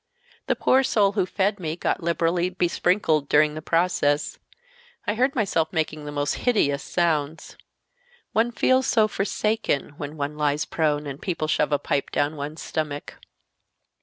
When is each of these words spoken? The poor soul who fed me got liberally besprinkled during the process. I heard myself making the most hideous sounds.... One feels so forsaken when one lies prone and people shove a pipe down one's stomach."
The 0.47 0.55
poor 0.55 0.81
soul 0.81 1.11
who 1.11 1.27
fed 1.27 1.59
me 1.59 1.75
got 1.75 2.01
liberally 2.01 2.49
besprinkled 2.49 3.29
during 3.29 3.53
the 3.53 3.61
process. 3.61 4.39
I 5.05 5.13
heard 5.13 5.35
myself 5.35 5.71
making 5.71 6.05
the 6.05 6.11
most 6.11 6.37
hideous 6.37 6.81
sounds.... 6.81 7.55
One 8.33 8.51
feels 8.51 8.87
so 8.87 9.07
forsaken 9.07 9.89
when 9.97 10.17
one 10.17 10.35
lies 10.37 10.65
prone 10.65 11.05
and 11.05 11.21
people 11.21 11.47
shove 11.47 11.71
a 11.71 11.77
pipe 11.77 12.09
down 12.09 12.35
one's 12.35 12.63
stomach." 12.63 13.17